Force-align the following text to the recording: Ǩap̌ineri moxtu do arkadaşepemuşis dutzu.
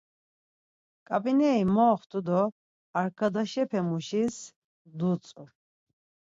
Ǩap̌ineri 1.07 1.63
moxtu 1.75 2.19
do 2.27 2.41
arkadaşepemuşis 2.99 4.35
dutzu. 4.97 5.45